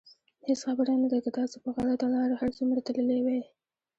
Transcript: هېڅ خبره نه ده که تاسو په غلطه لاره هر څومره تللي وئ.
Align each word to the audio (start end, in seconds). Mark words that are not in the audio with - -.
هېڅ 0.47 0.59
خبره 0.67 0.93
نه 1.01 1.07
ده 1.11 1.17
که 1.23 1.29
تاسو 1.37 1.55
په 1.63 1.69
غلطه 1.75 2.07
لاره 2.13 2.35
هر 2.41 2.49
څومره 2.57 2.79
تللي 2.87 3.19
وئ. 3.25 3.41